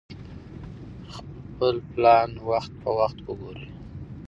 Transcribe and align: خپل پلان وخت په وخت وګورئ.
خپل 1.15 1.75
پلان 1.91 2.29
وخت 2.49 2.71
په 2.81 2.89
وخت 2.97 3.17
وګورئ. 3.23 3.67